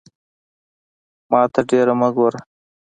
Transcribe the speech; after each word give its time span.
ماته 1.31 1.61
ډیر 1.69 1.87
مه 1.99 2.09
ګوره 2.15 2.39